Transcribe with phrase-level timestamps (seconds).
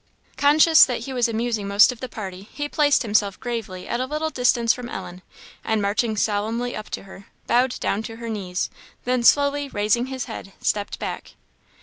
[0.35, 4.07] Conscious that he was amusing most of the party, he placed himself gravely at a
[4.07, 5.21] little distance from Ellen,
[5.63, 8.71] and marching solemnly up to her, bowed down to her knees
[9.05, 11.35] then slowly raising his head, stepped back.